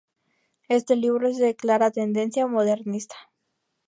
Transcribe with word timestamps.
Este 0.67 0.95
libro 0.95 1.27
es 1.27 1.37
de 1.37 1.55
clara 1.55 1.91
tendencia 1.91 2.47
modernista. 2.47 3.15